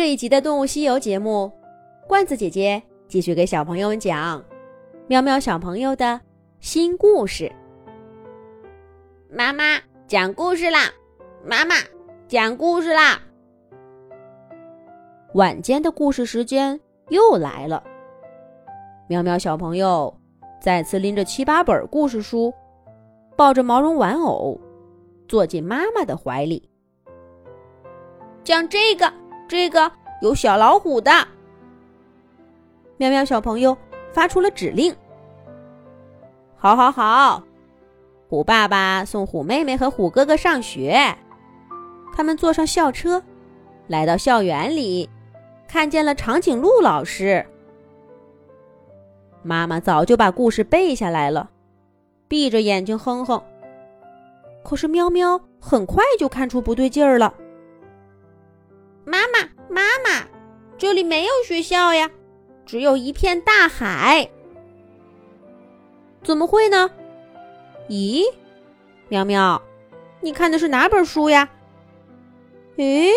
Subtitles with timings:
[0.00, 1.52] 这一集的《动物西游》节目，
[2.08, 4.42] 罐子姐姐继续给小朋友们讲
[5.06, 6.18] 喵喵小朋友的
[6.58, 7.52] 新故事。
[9.28, 10.90] 妈妈讲故事啦！
[11.44, 11.74] 妈妈
[12.26, 13.20] 讲故事啦！
[15.34, 16.80] 晚间的故事时间
[17.10, 17.84] 又来了。
[19.06, 20.18] 喵喵小朋友
[20.62, 22.50] 再次拎着七八本故事书，
[23.36, 24.58] 抱着毛绒玩偶，
[25.28, 26.70] 坐进妈妈的怀里，
[28.42, 29.19] 讲这个。
[29.50, 29.90] 这个
[30.22, 31.10] 有小老虎的，
[32.98, 33.76] 喵喵小朋友
[34.12, 34.94] 发出了指令。
[36.54, 37.42] 好，好，好！
[38.28, 41.16] 虎爸爸送虎妹妹和虎哥哥上学，
[42.14, 43.20] 他们坐上校车，
[43.88, 45.10] 来到校园里，
[45.66, 47.44] 看见了长颈鹿老师。
[49.42, 51.50] 妈妈早就把故事背下来了，
[52.28, 53.42] 闭着眼睛哼哼。
[54.62, 57.34] 可是喵喵很快就看出不对劲儿了。
[59.10, 60.24] 妈妈，妈妈，
[60.78, 62.08] 这里没有学校呀，
[62.64, 64.30] 只有一片大海。
[66.22, 66.88] 怎么会呢？
[67.88, 68.22] 咦，
[69.08, 69.60] 喵喵，
[70.20, 71.50] 你看的是哪本书呀？
[72.76, 73.10] 诶，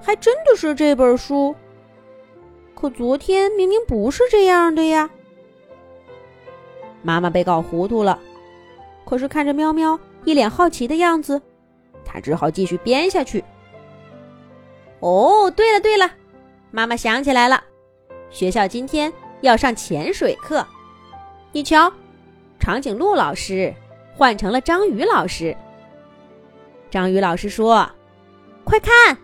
[0.00, 1.56] 还真的是这本书。
[2.76, 5.10] 可昨天明明不是这样的呀。
[7.02, 8.16] 妈妈被搞糊涂了，
[9.04, 11.42] 可是看着喵喵一脸好奇的样子，
[12.04, 13.42] 她只好继续编下去。
[15.00, 16.10] 哦，对了对了，
[16.70, 17.62] 妈妈想起来了，
[18.30, 20.66] 学校今天要上潜水课。
[21.52, 21.92] 你瞧，
[22.58, 23.74] 长颈鹿老师
[24.16, 25.56] 换成了章鱼老师。
[26.90, 27.88] 章鱼老师说
[28.64, 29.16] ：“快看，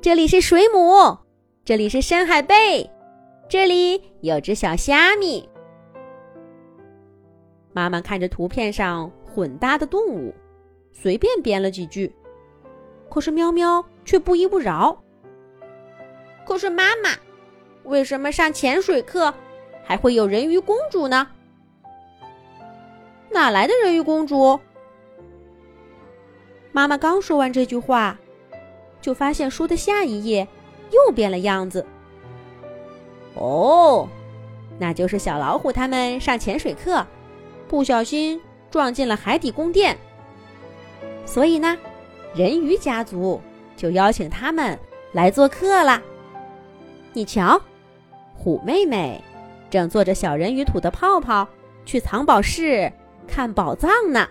[0.00, 1.16] 这里是水母，
[1.64, 2.90] 这里是深海贝，
[3.48, 5.48] 这里有只小虾米。”
[7.72, 10.34] 妈妈看着图片上混搭的动物，
[10.92, 12.12] 随便编了几句，
[13.08, 15.00] 可是喵喵却不依不饶。
[16.50, 17.10] 可是妈妈，
[17.84, 19.32] 为什么上潜水课
[19.84, 21.28] 还会有人鱼公主呢？
[23.30, 24.58] 哪来的人鱼公主？
[26.72, 28.18] 妈妈刚说完这句话，
[29.00, 30.48] 就发现书的下一页
[30.90, 31.86] 又变了样子。
[33.34, 34.08] 哦，
[34.76, 37.06] 那就是小老虎他们上潜水课，
[37.68, 39.96] 不小心撞进了海底宫殿，
[41.24, 41.78] 所以呢，
[42.34, 43.40] 人鱼家族
[43.76, 44.76] 就邀请他们
[45.12, 46.02] 来做客啦。
[47.12, 47.60] 你瞧，
[48.36, 49.22] 虎妹妹
[49.68, 51.48] 正坐着小人鱼吐的泡泡
[51.84, 52.92] 去藏宝室
[53.26, 54.28] 看宝藏呢。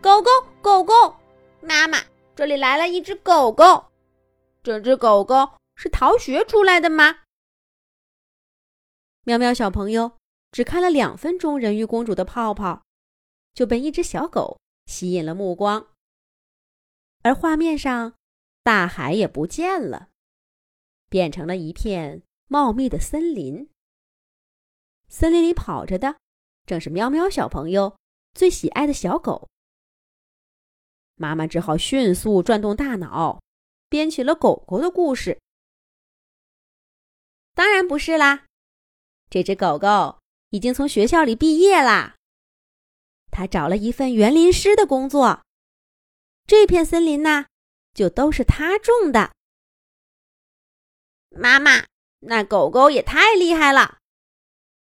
[0.00, 0.30] 狗狗，
[0.60, 1.14] 狗狗，
[1.60, 1.98] 妈妈，
[2.34, 3.84] 这里来了一只狗狗。
[4.64, 7.20] 这只狗狗是逃学出来的吗？
[9.24, 10.12] 喵喵小朋友
[10.50, 12.82] 只看了两分钟人鱼公主的泡泡，
[13.54, 15.86] 就被一只小狗吸引了目光，
[17.22, 18.14] 而画面上
[18.64, 20.08] 大海也不见了。
[21.12, 23.68] 变成了一片茂密的森林。
[25.08, 26.16] 森林里跑着的，
[26.64, 27.98] 正是喵喵小朋友
[28.32, 29.50] 最喜爱的小狗。
[31.16, 33.42] 妈妈只好迅速转动大脑，
[33.90, 35.38] 编起了狗狗的故事。
[37.54, 38.46] 当然不是啦，
[39.28, 40.18] 这只狗狗
[40.48, 42.16] 已经从学校里毕业啦。
[43.30, 45.42] 它找了一份园林师的工作。
[46.46, 47.44] 这片森林呢，
[47.92, 49.34] 就都是它种的。
[51.34, 51.86] 妈妈，
[52.20, 53.98] 那狗狗也太厉害了！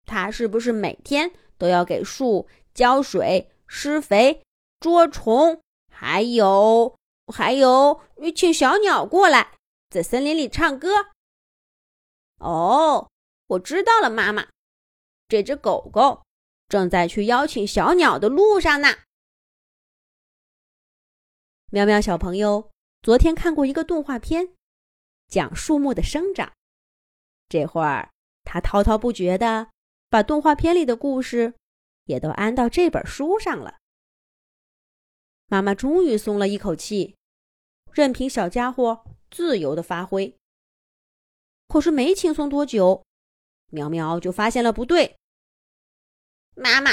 [0.06, 4.44] 它是不是每天都要给树浇水、施肥、
[4.80, 5.62] 捉虫，
[5.92, 8.02] 还有还有
[8.36, 9.56] 请小鸟过来
[9.90, 11.12] 在森林里唱歌？
[12.40, 13.10] 哦，
[13.48, 14.48] 我知道了，妈妈，
[15.28, 16.24] 这只狗狗
[16.68, 18.90] 正在去邀请小鸟的路上呢。
[21.72, 22.72] 喵喵小朋友，
[23.04, 24.56] 昨天看过一个动画片。
[25.30, 26.52] 讲树木的生长，
[27.48, 28.12] 这会儿
[28.44, 29.70] 他滔滔不绝的
[30.10, 31.54] 把动画片里的故事
[32.06, 33.78] 也都安到这本书上了。
[35.46, 37.16] 妈妈终于松了一口气，
[37.92, 40.36] 任凭小家伙自由的发挥。
[41.68, 43.04] 可是没轻松多久，
[43.68, 45.18] 苗苗就发现了不对。
[46.56, 46.92] 妈妈，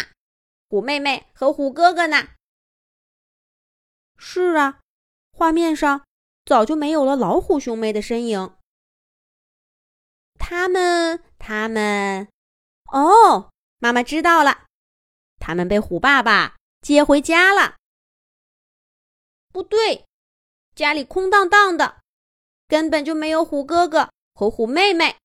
[0.69, 2.29] 虎妹妹和虎哥哥呢？
[4.19, 4.81] 是啊，
[5.33, 6.05] 画面上。
[6.47, 8.57] 早就没有了老虎兄妹的身影。
[10.39, 12.29] 他们，他们，
[12.93, 14.67] 哦，妈妈知道了，
[15.41, 17.75] 他们被虎爸爸接回家了。
[19.49, 20.07] 不对，
[20.77, 22.01] 家里空荡荡的，
[22.69, 25.17] 根本就没有虎哥哥和虎妹妹。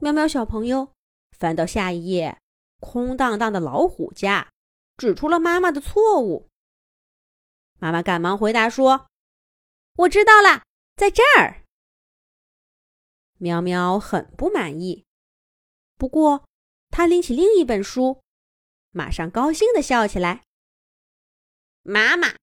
[0.00, 0.92] 喵喵小朋友
[1.36, 2.40] 翻到下一页，
[2.80, 4.48] 空荡荡的老虎家，
[4.96, 6.48] 指出了妈妈的错误。
[7.78, 9.07] 妈妈赶忙回答说。
[9.98, 10.62] 我知道了，
[10.94, 11.64] 在这儿。
[13.38, 15.04] 喵喵很不满意，
[15.96, 16.44] 不过
[16.90, 18.22] 他拎起另一本书，
[18.92, 20.44] 马上高兴的笑起来。
[21.82, 22.36] 妈妈，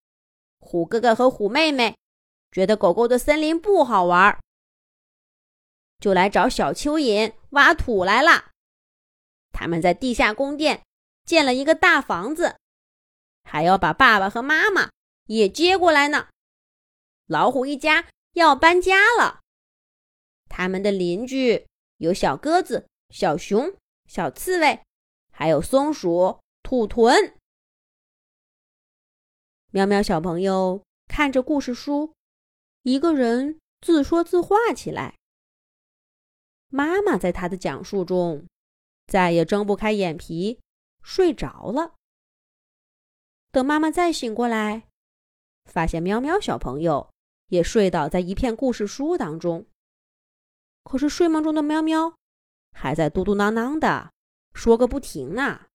[0.59, 1.97] 虎哥哥和虎妹妹
[2.51, 4.37] 觉得狗狗的森林不好玩，
[5.99, 8.51] 就来找小蚯蚓挖土来了。
[9.53, 10.83] 他们在地下宫殿
[11.23, 12.57] 建了一个大房子，
[13.43, 14.89] 还要把爸爸和妈妈
[15.27, 16.27] 也接过来呢。
[17.27, 19.41] 老虎一家要搬家了。
[20.47, 21.67] 他们的邻居
[21.97, 23.75] 有小鸽子、小熊、
[24.07, 24.83] 小刺猬，
[25.31, 27.35] 还有松鼠、兔豚。
[29.71, 32.13] 喵喵小朋友看着故事书，
[32.83, 35.15] 一个人自说自话起来。
[36.67, 38.45] 妈妈在他的讲述中
[39.07, 40.59] 再也睁不开眼皮，
[41.01, 41.95] 睡着了。
[43.51, 44.87] 等妈妈再醒过来，
[45.65, 47.09] 发现喵喵小朋友
[47.47, 49.65] 也睡倒在一片故事书当中。
[50.83, 52.15] 可是睡梦中的喵喵
[52.71, 54.11] 还在嘟嘟囔囔的
[54.53, 55.65] 说个不停呢。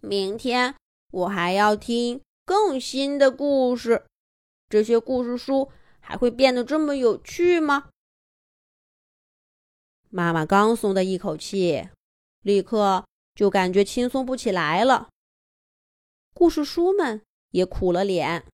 [0.00, 0.74] 明天
[1.10, 4.06] 我还要听更新的故事，
[4.68, 5.70] 这些故事书
[6.00, 7.90] 还会变得这么有趣吗？
[10.08, 11.88] 妈妈刚松的一口气，
[12.40, 15.08] 立刻就感觉轻松不起来了。
[16.34, 18.44] 故事书们也苦了脸，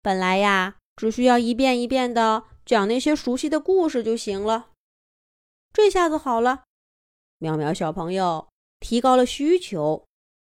[0.00, 2.44] 本来呀，只需要一遍一遍的。
[2.66, 4.70] 讲那些熟悉的故事就行了。
[5.72, 6.64] 这下子好了，
[7.38, 8.48] 苗苗小朋友
[8.80, 10.04] 提高了需求，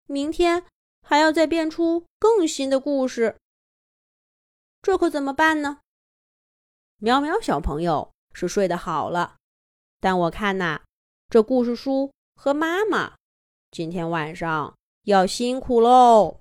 [0.06, 0.64] 明天
[1.02, 3.36] 还要再变出更新的故事。
[4.80, 5.80] 这可怎么办呢？
[6.96, 9.36] 苗苗小朋友是睡得好了，
[10.00, 10.80] 但我看呐，
[11.28, 13.14] 这故事书和妈妈
[13.70, 16.34] 今天晚上要辛苦喽。